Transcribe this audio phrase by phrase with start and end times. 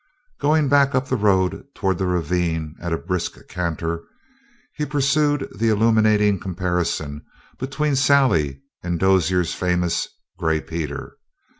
[0.39, 4.03] Going back up the road toward the ravine at a brisk canter,
[4.73, 7.23] he pursued the illuminating comparison
[7.59, 10.07] between Sally and Dozier's famous
[10.39, 11.17] Gray Peter.